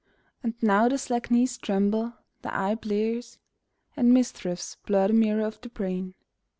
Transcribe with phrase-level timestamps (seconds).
[0.41, 3.37] And now the slack knees tremble, the eye blears,
[3.95, 6.15] And mist wreaths blur the mirror of the brain.